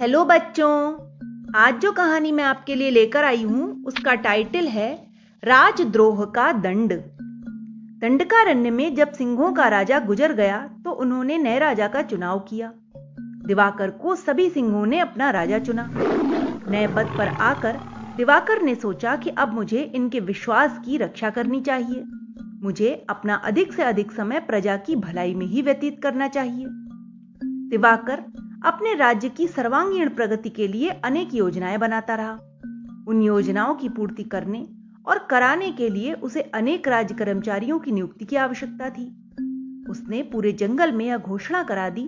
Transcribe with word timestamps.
Hello 0.00 0.24
बच्चों, 0.24 0.70
आज 1.56 1.78
जो 1.80 1.92
कहानी 1.92 2.32
मैं 2.32 2.44
आपके 2.44 2.74
लिए 2.74 2.90
लेकर 2.90 3.24
आई 3.24 3.42
हूँ, 3.42 3.84
उसका 3.84 4.14
टाइटल 4.14 4.66
है 4.68 4.88
राजद्रोह 5.42 6.24
का 6.24 6.52
दंड। 6.52 6.92
दंडकारण्य 8.00 8.70
में 8.70 8.94
जब 8.94 9.12
सिंहों 9.12 9.52
का 9.52 9.68
राजा 9.68 10.00
गुजर 10.00 10.32
गया 10.32 10.58
तो 10.84 10.90
उन्होंने 10.90 11.38
नए 11.38 11.58
राजा 11.58 11.88
का 11.88 12.02
चुनाव 12.02 12.38
किया। 12.38 12.72
दिवाकर 13.46 13.90
को 13.90 14.14
सभी 14.14 14.48
सिंहों 14.50 14.86
ने 14.86 14.98
अपना 14.98 15.30
राजा 15.30 15.58
चुना। 15.58 15.90
नए 16.70 16.86
पद 16.86 17.14
पर 17.18 17.28
आकर 17.28 17.80
दिवाकर 18.16 18.62
ने 18.62 18.74
सोचा 18.74 19.16
कि 19.16 19.30
अब 19.30 19.54
मुझे 19.54 19.92
इनके 19.94 20.20
विश्वास 20.20 20.80
की 20.84 20.96
रक्षा 20.96 21.30
करनी 21.30 21.60
चाहिए। 21.60 22.04
मुझे 22.62 23.06
अपना 23.10 23.34
अधिक 23.34 23.72
से 23.72 23.82
अधिक 23.82 24.12
समय 24.12 24.40
प्रजा 24.40 24.76
की 24.76 24.96
भलाई 24.96 25.34
में 25.34 25.46
ही 25.46 25.62
व्यतीत 25.62 26.02
करना 26.02 26.28
चाहिए। 26.28 26.66
दिवाकर 27.70 28.24
अपने 28.66 28.94
राज्य 28.94 29.28
की 29.28 29.46
सर्वांगीण 29.48 30.08
प्रगति 30.08 30.48
के 30.48 30.68
लिए 30.68 30.88
अनेक 30.88 31.34
योजनाएँ 31.34 31.78
बनाता 31.78 32.14
रहा। 32.14 32.32
उन 33.08 33.22
योजनाओं 33.22 33.74
की 33.74 33.88
पूर्ति 33.88 34.22
करने 34.22 34.68
और 35.06 35.26
कराने 35.30 35.72
के 35.72 35.88
लिए 35.88 36.12
उसे 36.12 36.40
अनेक 36.40 36.88
राज्य 36.88 37.14
कर्मचारियों 37.14 37.78
की 37.78 37.92
नियुक्ति 37.92 38.24
की 38.24 38.36
आवश्यकता 38.36 38.90
थी। 38.90 39.32
उसने 39.90 40.22
पूरे 40.22 40.52
जंगल 40.52 40.92
में 40.92 41.04
यह 41.04 41.18
घोषणा 41.18 41.62
करा 41.62 41.88
दी 41.88 42.02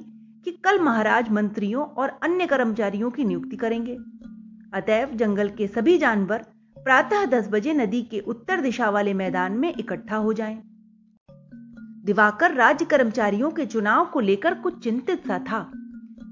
कि 0.45 0.51
कल 0.51 0.81
महाराज 0.81 1.31
मंत्रियों 1.31 1.85
और 1.85 2.09
अन्य 2.23 2.47
कर्मचारियों 2.47 3.11
की 3.11 3.25
नियुक्ति 3.25 3.57
करेंगे। 3.57 3.99
अतएव 4.75 5.09
जंगल 5.15 5.49
के 5.49 5.67
सभी 5.67 5.99
जानवर 5.99 6.39
प्रातः 6.85 7.25
दस 7.25 7.49
बजे 7.49 7.73
नदी 7.73 8.03
के 8.03 8.21
उत्तर 8.21 8.61
दिशा 8.61 8.91
वाले 8.91 9.15
मैदान 9.15 9.53
में 9.53 9.75
इकट्ठा 9.79 10.17
हो 10.17 10.33
जाएँ। 10.33 10.63
दिवाकर 12.05 12.55
राज्य 12.55 12.85
कर्मचारियों 12.85 13.51
के 13.51 13.67
चुनाव 13.67 14.05
को 14.05 14.21
लेकर 14.21 14.55
कुछ 14.55 14.85
चिंतित 14.85 15.27
सा 15.27 15.39
था। 15.39 15.73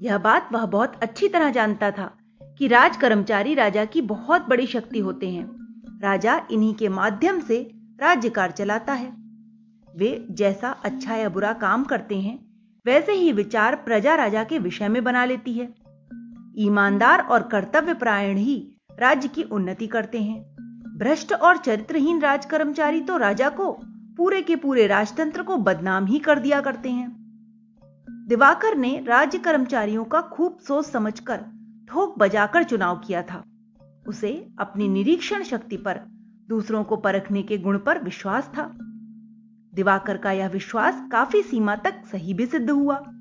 यह 0.03 0.19
बात 0.19 0.49
वह 0.53 0.67
बहुत 0.67 1.01
अच्छी 1.03 1.29
तरह 1.29 1.51
जानता 1.51 1.91
था 1.91 2.19
कि 2.59 2.67
राज 2.67 2.97
कर्मचारी 2.97 3.55
राजा 3.55 3.85
की 3.85 4.01
बहुत 4.03 4.49
बड़ी 4.49 4.67
शक्ति 4.67 4.99
होते 4.99 5.31
हैं। 5.31 5.47
राजा 6.03 6.41
इन्हीं 6.51 6.75
के 6.75 6.89
माध्यम 6.89 7.41
से 7.41 7.71
राज्यकार 8.01 8.51
चलाता 8.51 8.93
है। 8.93 9.13
वे 9.97 10.27
जैसा 10.31 10.71
अच्छा 10.85 11.15
या 11.15 11.29
बुरा 11.29 11.53
काम 11.53 11.85
करते 11.85 12.21
हैं, 12.21 12.39
वैसे 12.87 13.13
ही 13.13 13.33
विचार 13.33 13.77
प्रजा 13.77 14.15
राजा 14.15 14.45
के 14.45 14.59
विषय 14.59 14.89
में 14.89 15.05
बना 15.05 15.25
लेती 15.25 15.53
है। 15.53 15.75
ईमानदार 16.59 17.21
और 17.21 17.43
कर्तव्य 17.43 17.95
प्रायण 17.95 18.37
ही 18.37 18.77
राज्य 19.01 19.29
की 19.29 19.43
उन्नति 19.43 19.87
करते 19.87 20.21
हैं। 20.21 20.43
भ्रष्ट 20.99 21.33
और 21.33 21.57
चरित्रहीन 21.57 22.21
राज 22.21 22.45
कर्मचारी 22.47 23.01
तो 23.01 23.17
राजा 23.17 23.49
को 23.49 23.73
पूरे 24.17 24.43
के 24.43 24.57
पूरे 24.57 24.87
राजतंत्र 24.87 25.43
को 25.43 25.57
बदनाम 25.57 26.07
ही 26.07 26.19
कर 26.19 26.39
दिया 26.39 26.61
करते 26.61 26.91
हैं। 26.91 27.16
दिवाकर 28.29 28.77
ने 28.77 29.05
राज्य 29.09 29.39
कर्मचारियों 29.39 30.05
का 30.05 30.21
खूब 30.21 30.59
सोच 30.59 30.87
समझकर 30.87 31.37
ठोक 31.89 32.19
बजाकर 32.19 32.63
चुनाव 32.63 32.97
किया 32.99 33.23
था। 33.23 33.45
उसे 34.09 34.49
अपनी 34.59 34.89
निरीक्षण 34.89 35.43
शक्ति 35.43 35.77
पर, 35.77 36.01
दूसरों 36.49 36.85
को 36.85 36.97
परखने 36.97 37.43
के 37.43 37.59
गुण 37.59 37.79
पर 37.79 38.03
विश्वास 38.03 38.45
था। 38.45 38.77
दिवाकर 39.75 40.17
का 40.17 40.33
यह 40.33 40.49
विश्वास 40.49 41.09
काफ़ी 41.13 41.43
सीमा 41.43 41.77
तक 41.77 42.03
सही 42.13 42.35
भी 42.35 42.47
सिद्ध 42.47 42.71
हुआ। 42.71 43.13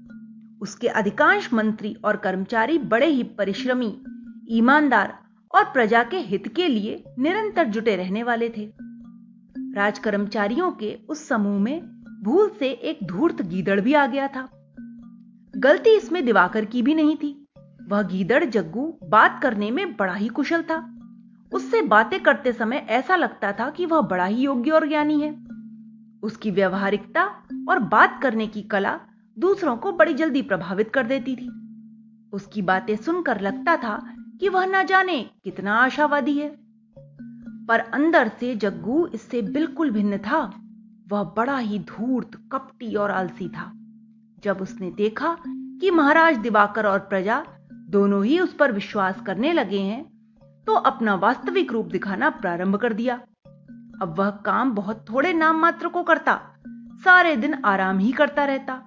उसके 0.61 0.87
अधिकांश 0.87 1.53
मंत्री 1.53 1.97
और 2.05 2.17
कर्मचारी 2.17 2.77
बड़े 2.77 3.07
ही 3.07 3.23
परिश्रमी, 3.23 4.03
ईमानदार 4.49 5.19
और 5.55 5.63
प्रजा 5.63 6.03
के 6.03 6.17
हित 6.17 6.47
के 6.47 6.67
लिए 6.67 7.03
निरंतर 7.19 7.63
जुटे 7.63 7.95
रहने 7.95 8.23
वाले 8.23 8.49
थे। 8.49 8.73
राज 9.75 9.99
कर्मचारियों 9.99 10.71
के 10.71 10.99
उस 11.09 11.27
समूह 11.27 11.59
में 11.59 11.81
भूल 12.23 12.51
से 12.59 12.69
एक 12.69 12.99
धूर्त 13.03 13.41
गीदड़ 13.41 13.81
भी 13.81 13.93
आ 13.93 14.07
गया 14.07 14.27
था। 14.27 14.54
गलती 15.57 15.97
इसमें 15.97 16.25
दिवाकर 16.25 16.65
की 16.65 16.81
भी 16.81 16.95
नहीं 16.95 17.15
थी। 17.15 17.47
वह 17.87 18.01
गीदड़ 18.01 18.45
जग्गू 18.45 18.99
बात 19.03 19.39
करने 19.43 19.71
में 19.71 19.95
बड़ा 19.95 20.13
ही 20.13 20.27
कुशल 20.27 20.61
था। 20.61 20.97
उससे 21.53 21.81
बातें 21.81 22.19
करते 22.19 22.53
समय 22.53 22.85
ऐसा 22.89 23.15
लगता 23.15 23.51
था 23.51 23.69
कि 23.69 23.85
वह 23.85 24.01
बड़ा 24.01 24.25
ही 24.25 24.41
योग्य 24.41 24.71
और 24.71 24.87
ज्ञानी 24.87 25.21
है। 25.21 25.31
उसकी 26.23 26.51
व्यवहारिकता 26.51 27.23
और 27.69 27.79
बात 27.79 28.19
करने 28.23 28.47
की 28.47 28.61
कला 28.61 28.99
दूसरों 29.39 29.77
को 29.77 29.91
बड़ी 29.91 30.13
जल्दी 30.13 30.41
प्रभावित 30.41 30.89
कर 30.89 31.03
देती 31.03 31.35
थी। 31.35 31.49
उसकी 32.33 32.61
बातें 32.61 32.95
सुनकर 32.95 33.41
लगता 33.41 33.77
था 33.77 34.15
कि 34.39 34.49
वह 34.49 34.65
न 34.65 34.85
जाने 34.85 35.29
कितना 35.43 35.75
आशावादी 35.75 36.37
है। 36.37 36.49
पर 37.65 37.79
अंदर 37.79 38.27
से 38.27 38.55
जग्गू 38.55 39.07
इससे 39.07 39.41
बिल्कुल 39.41 39.91
भिन्न 39.91 40.17
था। 40.17 40.53
वह 41.09 41.23
बड़ा 41.23 41.57
ही 41.57 41.79
धूर्त, 41.79 42.49
कपटी 42.51 42.95
और 42.95 43.11
आलसी 43.11 43.49
था। 43.49 43.84
जब 44.45 44.61
उसने 44.61 44.89
देखा 44.91 45.35
कि 45.45 45.91
महाराज 45.91 46.37
दिवाकर 46.37 46.85
और 46.85 46.99
प्रजा 46.99 47.43
दोनों 47.89 48.23
ही 48.25 48.39
उस 48.39 48.53
पर 48.53 48.71
विश्वास 48.71 49.21
करने 49.21 49.53
लगे 49.53 49.79
हैं 49.79 50.03
तो 50.67 50.73
अपना 50.73 51.15
वास्तविक 51.15 51.71
रूप 51.71 51.85
दिखाना 51.85 52.29
प्रारंभ 52.29 52.75
कर 52.75 52.93
दिया। 52.93 53.15
अब 54.01 54.15
वह 54.19 54.29
काम 54.45 54.71
बहुत 54.71 55.05
थोड़े 55.09 55.33
नाम 55.33 55.59
मात्र 55.59 55.87
को 55.87 56.03
करता, 56.03 56.39
सारे 57.05 57.35
दिन 57.35 57.53
आराम 57.65 57.99
ही 57.99 58.11
करता 58.11 58.45
रहता 58.45 58.81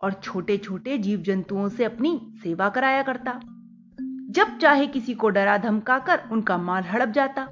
और 0.00 0.12
छोटे 0.12 0.56
छोटे 0.58 0.98
जीव 0.98 1.20
जंतुओं 1.20 1.68
से 1.68 1.84
अपनी 1.84 2.18
सेवा 2.42 2.68
कराया 2.68 3.02
करता। 3.02 3.40
जब 4.30 4.58
चाहे 4.58 4.86
किसी 4.86 5.14
को 5.14 5.28
डरा 5.28 5.56
धमकाकर 5.58 6.28
उनका 6.32 6.58
माल 6.58 6.82
हड़प 6.82 7.08
जाता, 7.08 7.46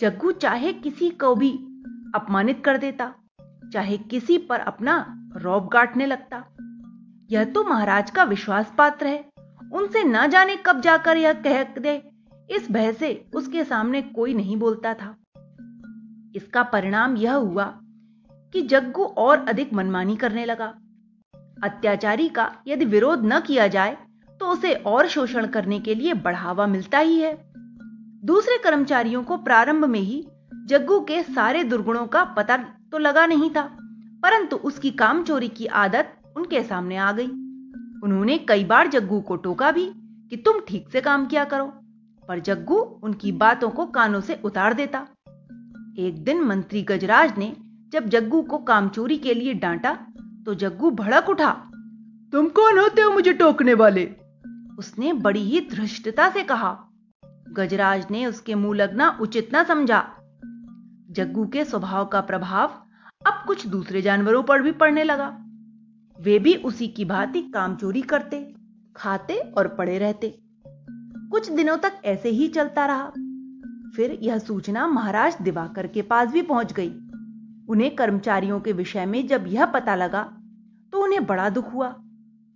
जग्गू 0.00 0.32
चाहे 0.32 0.72
किसी 0.72 1.10
को 1.10 1.34
भी 1.34 1.50
अपमानित 2.14 2.62
कर 2.64 2.78
देता, 2.78 3.12
चाहे 3.72 3.98
किसी 3.98 4.38
पर 4.38 4.60
अपना 4.62 4.96
रौब 5.44 5.68
गाटने 5.68 6.06
लगता। 6.06 6.44
यह 7.30 7.44
तो 7.44 7.64
महाराज 7.64 8.10
का 8.10 8.24
विश्वास 8.24 8.72
पात्र 8.78 9.06
है। 9.06 9.24
उनसे 9.72 10.02
ना 10.04 10.26
जाने 10.26 10.56
कब 10.56 10.80
जाकर 10.80 11.16
यह 11.16 11.32
कह 11.46 11.62
दे। 11.78 12.02
इस 12.50 12.70
भय 12.72 12.92
से 12.92 13.08
उसके 13.34 13.64
सामने 13.64 14.02
कोई 14.02 14.34
नहीं 14.34 14.56
बोलता 14.56 14.94
था। 14.94 15.14
इसका 16.36 16.62
परिणाम 16.62 17.16
यह 17.16 17.34
हुआ 17.34 17.64
कि 18.54 18.62
जग्गू 18.62 19.04
और 19.04 19.44
अधिक 19.48 19.72
मनमानी 19.72 20.16
करने 20.16 20.44
लगा। 20.44 20.66
अत्याचारी 21.64 22.28
का 22.28 22.50
यदि 22.66 22.84
विरोध 22.84 23.24
न 23.24 23.40
किया 23.40 23.66
जाए 23.66 23.96
तो 24.40 24.46
उसे 24.46 24.72
और 24.74 25.08
शोषण 25.08 25.46
करने 25.46 25.78
के 25.80 25.94
लिए 25.94 26.14
बढ़ावा 26.14 26.66
मिलता 26.66 26.98
ही 26.98 27.20
है। 27.20 27.36
दूसरे 28.24 28.58
कर्मचारियों 28.58 29.22
को 29.24 29.36
प्रारंभ 29.36 29.84
में 29.84 30.00
ही 30.00 30.24
जग्गू 30.66 31.00
के 31.00 31.22
सारे 31.22 31.64
दुर्गुणों 31.64 32.06
का 32.06 32.24
पता 32.36 32.56
तो 32.92 32.98
लगा 32.98 33.26
नहीं 33.26 33.50
था। 33.50 33.62
परंतु 34.24 34.56
उसकी 34.56 34.90
काम 34.90 35.22
चोरी 35.24 35.48
की 35.48 35.66
आदत 35.66 36.12
उनके 36.36 36.62
सामने 36.62 36.96
आ 36.96 37.12
गई। 37.12 37.26
उन्होंने 38.04 38.36
कई 38.38 38.64
बार 38.64 38.88
जग्गू 38.88 39.20
को 39.20 39.36
टोका 39.36 39.70
भी 39.72 39.86
कि 40.30 40.36
तुम 40.36 40.60
ठीक 40.60 40.88
से 40.90 41.00
काम 41.00 41.26
किया 41.26 41.44
करो 41.44 41.66
पर 42.28 42.38
जग्गू 42.38 42.76
उनकी 43.02 43.32
बातों 43.32 43.70
को 43.70 43.86
कानों 43.86 44.20
से 44.20 44.40
उतार 44.44 44.74
देता। 44.74 45.06
एक 45.98 46.22
दिन 46.24 46.40
मंत्री 46.40 46.82
गजराज 46.82 47.38
ने 47.38 47.56
जब 47.92 48.06
जग्गू 48.06 48.42
को 48.42 48.58
काम 48.58 48.88
चोरी 48.88 49.16
के 49.16 49.34
लिए 49.34 49.54
डांटा 49.54 49.92
तो 50.46 50.54
जग्गू 50.54 50.90
भड़क 50.90 51.28
उठा। 51.28 51.50
तुम 52.32 52.48
कौन 52.48 52.78
होते 52.78 53.02
हो 53.02 53.10
मुझे 53.10 53.32
टोकने 53.32 53.74
वाले? 53.74 54.04
उसने 54.78 55.12
बड़ी 55.12 55.42
ही 55.42 55.60
धृष्टता 55.70 56.28
से 56.30 56.42
कहा। 56.42 56.72
गजराज 57.50 58.06
ने 58.10 58.24
उसके 58.26 58.54
मुँह 58.54 58.76
लगना 58.76 59.18
उचित 59.20 59.52
ना 59.52 59.62
समझा। 59.64 60.00
जग्गू 61.10 61.46
के 61.46 61.64
स्वभाव 61.64 62.06
का 62.06 62.20
प्रभाव 62.20 62.80
अब 63.26 63.42
कुछ 63.46 63.66
दूसरे 63.66 64.02
जानवरों 64.02 64.42
पर 64.42 64.62
भी 64.62 64.72
पड़ने 64.72 65.04
लगा। 65.04 65.28
वे 66.20 66.38
भी 66.38 66.54
उसी 66.54 66.88
की 66.88 67.04
भांति 67.04 67.42
काम 67.42 67.76
चोरी 67.76 68.02
करते, 68.02 68.54
खाते 68.96 69.34
और 69.34 69.68
पड़े 69.68 69.98
रहते। 69.98 70.38
कुछ 71.30 71.50
दिनों 71.50 71.76
तक 71.76 71.92
ऐसे 72.04 72.28
ही 72.28 72.48
चलता 72.48 72.86
रहा। 72.86 73.06
फिर 73.96 74.18
यह 74.22 74.38
सूचना 74.38 74.86
महाराज 74.86 75.36
दिवाकर 75.42 75.86
के 75.86 76.02
पास 76.02 76.28
भी 76.28 76.42
पहुँच 76.42 76.72
गई। 76.72 76.90
उन्हें 77.68 77.94
कर्मचारियों 77.96 78.60
के 78.60 78.72
विषय 78.72 79.06
में 79.06 79.26
जब 79.26 79.44
यह 79.48 79.66
पता 79.66 79.94
लगा 79.94 80.22
तो 80.92 81.02
उन्हें 81.02 81.26
बड़ा 81.26 81.48
दुख 81.48 81.72
हुआ। 81.74 81.94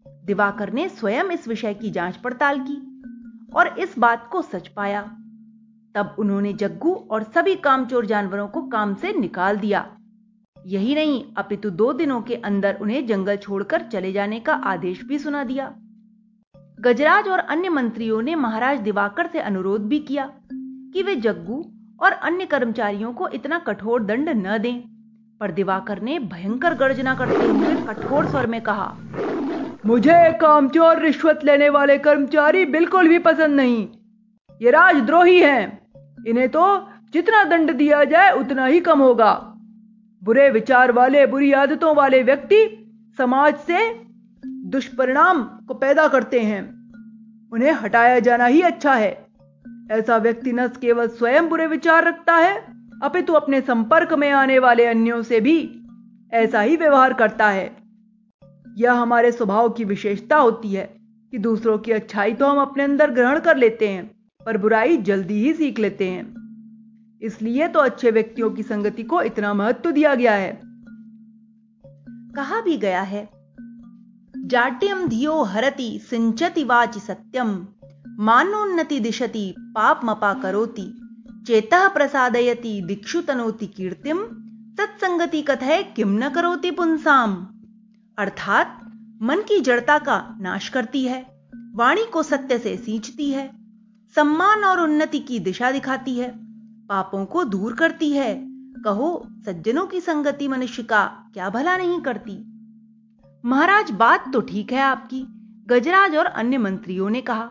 दिवाकर 0.07 0.73
ने 0.73 0.89
स्वयं 0.89 1.25
इस 1.25 1.49
विषय 1.49 1.75
की 1.75 1.91
जाँच 1.91 2.17
पड़ताल 2.17 2.61
की 2.61 3.03
और 3.57 3.78
इस 3.78 3.98
बात 3.98 4.28
को 4.33 4.42
सच 4.42 4.69
पाया। 4.69 5.03
तब 5.95 6.16
उन्होंने 6.19 6.53
जग्गू 6.53 6.95
और 6.95 7.22
सभी 7.22 7.54
कामचोर 7.54 8.07
जानवरों 8.07 8.48
को 8.48 8.63
काम 8.63 8.95
से 8.95 9.13
निकाल 9.13 9.57
दिया। 9.57 9.97
यही 10.68 10.94
नहीं, 10.94 11.22
अपितु 11.36 11.70
दो 11.70 11.92
दिनों 11.92 12.20
के 12.22 12.34
अंदर 12.34 12.78
उन्हें 12.80 13.06
जंगल 13.06 13.36
छोड़कर 13.36 13.82
चले 13.82 14.12
जाने 14.12 14.41
का 14.41 14.53
आदेश 14.53 15.03
भी 15.04 15.18
सुना 15.18 15.44
दिया। 15.44 15.72
गजराज 16.80 17.28
और 17.28 17.38
अन्य 17.38 17.68
मंत्रियों 17.68 18.20
ने 18.22 18.34
महाराज 18.34 18.80
दिवाकर 18.80 19.26
से 19.26 19.41
अनुरोध 19.41 19.86
भी 19.88 19.98
किया 19.98 20.30
कि 20.53 21.03
वे 21.03 21.16
जग्गू 21.16 21.65
और 22.00 22.12
अन्य 22.12 22.47
कर्मचारियों 22.47 23.12
को 23.12 23.28
इतना 23.28 23.59
कठोर 23.59 24.03
दंड 24.03 24.28
न 24.28 24.59
दें, 24.59 24.80
पर 25.41 25.50
दिवाकर 25.50 26.03
ने 26.03 26.18
भयंकर 26.18 26.74
गर्जना 26.74 27.15
करते 27.15 27.47
हुए 27.47 27.74
कठोर 27.86 28.26
स्वर 28.26 28.47
में 28.47 28.60
कहा, 28.60 28.94
मुझे 29.86 30.32
कामचोर 30.32 31.03
रिश्वत 31.03 31.44
लेने 31.44 31.68
वाले 31.68 31.98
कर्मचारी 31.98 32.65
बिल्कुल 32.65 33.09
भी 33.09 33.18
पसंद 33.18 33.56
नहीं। 33.56 33.86
ये 34.60 34.70
राजद्रोही 34.70 35.41
हैं। 35.41 36.24
इन्हें 36.26 36.48
तो 36.48 36.65
जितना 37.12 37.44
दंड 37.44 37.72
दिया 37.72 38.04
जाए, 38.04 38.32
उतना 38.32 38.66
ही 38.66 38.80
कम 38.80 38.98
होगा। 38.98 39.54
बुरे 40.22 40.50
विचार 40.50 40.92
वाले, 40.92 41.26
बुरी 41.26 41.53
आदतों 41.53 41.94
वाले 41.97 42.22
व्यक्ति 42.22 42.56
समाज 43.18 43.56
से 43.56 43.78
दुष्परिणाम 44.47 45.42
को 45.42 45.74
पैदा 45.74 46.09
करते 46.09 46.41
हैं। 46.41 46.62
उन्हें 47.53 47.72
हटाया 47.72 48.18
जाना 48.18 48.47
ही 48.47 48.60
अच्छा 48.60 48.94
है। 48.94 49.26
ऐसा 49.92 50.16
व्यक्ति 50.16 50.53
न 50.53 50.68
केवल 50.68 51.09
स्वयं 51.09 51.48
बुरे 51.48 51.66
विचार 51.66 52.04
रखता 52.04 52.36
है, 52.36 52.56
अपितु 53.03 53.32
अपने 53.32 53.60
संपर्क 53.60 54.12
में 54.12 54.30
आने 54.30 54.59
वाले 54.59 54.86
अन्यों 54.86 55.22
से 55.22 55.41
भी 55.41 55.59
ऐसा 56.32 56.60
ही 56.60 56.76
व्यवहार 56.76 57.12
करता 57.12 57.48
है। 57.48 57.76
यह 58.76 58.92
हमारे 58.92 59.32
स्वभाव 59.32 59.68
की 59.68 59.84
विशेषता 59.84 60.36
होती 60.36 60.68
है 60.68 60.97
कि 61.30 61.38
दूसरों 61.38 61.78
की 61.78 61.92
अच्छाई 61.92 62.32
तो 62.32 62.47
हम 62.47 62.59
अपने 62.59 62.84
अंदर 62.84 63.10
ग्रहण 63.10 63.38
कर 63.38 63.56
लेते 63.56 63.88
हैं, 63.88 64.10
पर 64.47 64.56
बुराई 64.56 64.97
जल्दी 64.97 65.42
ही 65.44 65.53
सीख 65.53 65.78
लेते 65.78 66.09
हैं। 66.09 66.38
इसलिए 67.22 67.68
तो 67.68 67.80
अच्छे 67.80 68.10
व्यक्तियों 68.10 68.50
की 68.50 68.62
संगति 68.62 69.03
को 69.03 69.22
इतना 69.22 69.54
महत्व 69.54 69.91
दिया 69.91 70.15
गया 70.15 70.32
है। 70.32 70.60
कहा 72.34 72.60
भी 72.60 72.76
गया 72.76 73.03
है, 73.03 73.28
जाट्यम 74.36 75.09
धियो 75.09 75.42
हरति 75.42 76.00
सिंचति 76.10 76.65
वाच 76.65 76.98
सत्यम, 76.98 77.66
मानोन्नति 78.09 79.00
दिशति 79.00 79.54
पाप 79.59 80.00
मपा 80.04 80.34
करोति 80.34 80.94
चेता 81.47 81.88
प्रसादयति 81.88 82.82
दिक्षु 82.82 83.20
तनोति 83.20 83.66
कीर्तिम, 83.66 84.18
तत्संगति 84.78 85.42
कथय 85.42 85.82
किम 85.82 86.09
न 86.09 86.28
करोति 86.28 86.70
पुंसाम। 86.70 87.48
अर्थात, 88.18 88.80
मन 89.22 89.36
की 89.36 89.60
जड़ता 89.60 89.98
का 89.98 90.36
नाश 90.41 90.68
करती 90.68 91.03
है, 91.04 91.50
वाणी 91.74 92.04
को 92.04 92.22
सत्य 92.22 92.59
से 92.59 92.76
सींचती 92.76 93.30
है, 93.30 93.50
सम्मान 94.15 94.65
और 94.65 94.80
उन्नति 94.80 95.18
की 95.18 95.38
दिशा 95.38 95.70
दिखाती 95.70 96.15
है। 96.15 96.47
पापों 96.89 97.25
को 97.25 97.45
दूर 97.45 97.75
करती 97.75 98.11
है। 98.13 98.35
कहो, 98.85 99.27
सज्जनों 99.47 99.87
की 99.87 100.01
संगति 100.01 100.49
मनुष्य 100.49 100.83
का 100.83 101.05
क्या 101.35 101.49
भला 101.51 101.77
नहीं 101.77 102.01
करती? 102.01 102.37
महाराज, 103.45 103.91
बात 103.91 104.33
तो 104.33 104.41
ठीक 104.41 104.73
है 104.73 104.81
आपकी, 104.81 105.25
गजराज 105.67 106.17
और 106.17 106.27
अन्य 106.27 106.59
मंत्रियों 106.59 107.11
ने 107.11 107.21
कहा। 107.21 107.51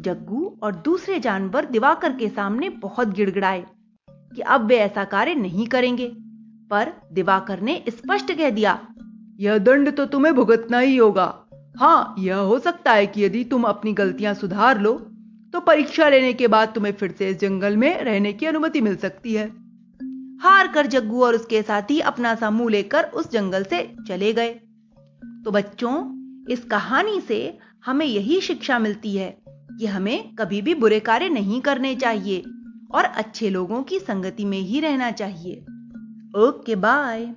जग्गू 0.00 0.58
और 0.62 0.74
दूसरे 0.74 1.18
जानवर 1.20 1.64
दिवाकर 1.64 2.12
के 2.12 2.28
सामने 2.28 2.68
बहुत 2.68 3.08
गिड़गिड़ाए 3.08 3.64
कि 4.08 4.42
अब 4.42 4.66
वे 4.66 4.76
ऐसा 4.76 5.04
कार्य 5.04 5.34
नहीं 5.34 5.66
करेंगे। 5.66 6.06
पर 6.70 6.92
दिवाकर 7.12 7.60
ने 7.60 7.82
स्पष्ट 7.88 8.32
कह 8.32 8.50
दिया, 8.50 8.78
यह 9.40 9.58
दंड 9.58 9.94
तो 9.96 10.06
तुम्हें 10.06 10.34
भुगतना 10.34 10.78
ही 10.78 10.96
होगा। 10.96 11.34
हाँ, 11.76 12.14
यह 12.18 12.36
हो 12.36 12.58
सकता 12.58 12.92
है 12.92 13.06
कि 13.06 13.24
यदि 13.24 13.44
तुम 13.44 13.64
अपनी 13.64 13.92
गलतियाँ 13.92 14.34
सुधार 14.34 14.80
लो 14.80 14.92
तो 15.52 15.60
परीक्षा 15.60 16.08
लेने 16.08 16.32
के 16.32 16.48
बाद 16.48 16.72
तुम्हें 16.74 16.92
फिर 16.92 17.12
से 17.12 17.28
इस 17.28 17.36
जंगल 17.36 17.76
में 17.76 18.02
रहने 18.02 18.32
की 18.32 18.46
अनुमति 18.46 18.80
मिल 18.80 18.96
सकती 18.96 19.34
है। 19.34 19.48
हार 20.40 20.68
कर 20.68 20.86
जग्गू 20.86 21.22
और 21.24 21.34
उसके 21.34 21.62
साथी 21.62 22.00
अपना 22.00 22.34
सा 22.34 22.50
मुँह 22.50 22.70
लेकर 22.70 23.04
उस 23.04 23.32
जंगल 23.32 23.64
से 23.64 23.96
चले 24.08 24.32
गए। 24.32 24.50
तो 25.44 25.50
बच्चों, 25.50 26.20
इस 26.52 26.64
कहानी 26.64 27.20
से 27.20 27.58
हमें 27.86 28.06
यही 28.06 28.40
शिक्षा 28.40 28.78
मिलती 28.78 29.16
है 29.16 29.42
कि 29.48 29.86
हमें 29.86 30.34
कभी 30.34 30.62
भी 30.62 30.74
बुरे 30.74 31.00
कार्य 31.00 31.28
नहीं 31.28 31.60
करने 31.60 31.94
चाहिए 31.94 32.44
और 32.90 33.04
अच्छे 33.04 33.50
लोगों 33.50 33.82
की 33.82 33.98
संगति 33.98 34.44
में 34.44 34.58
ही 34.58 34.80
रहना 34.80 35.10
चाहिए। 35.10 35.54
Okay, 36.36 36.76
bye. 36.76 37.32